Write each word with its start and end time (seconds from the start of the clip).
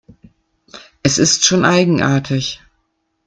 Es 1.03 1.19
ist 1.19 1.45
schon 1.45 1.63
eigenartig. 1.63 2.59